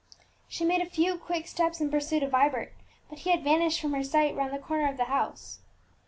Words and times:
She 0.47 0.65
made 0.65 0.81
a 0.81 0.89
few 0.89 1.15
quick 1.19 1.45
steps 1.47 1.79
in 1.79 1.91
pursuit 1.91 2.23
of 2.23 2.31
Vibert; 2.31 2.73
but 3.07 3.19
he 3.19 3.29
had 3.29 3.43
vanished 3.43 3.79
from 3.79 3.93
her 3.93 4.01
sight 4.03 4.35
round 4.35 4.51
the 4.51 4.57
corner 4.57 4.89
of 4.89 4.97
the 4.97 5.03
house. 5.05 5.59